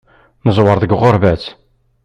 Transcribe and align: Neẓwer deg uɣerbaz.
Neẓwer 0.45 0.77
deg 0.79 0.91
uɣerbaz. 0.95 1.43